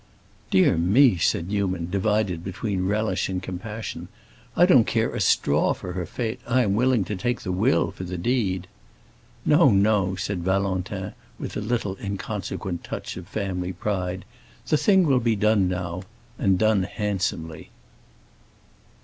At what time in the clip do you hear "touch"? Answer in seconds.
12.83-13.15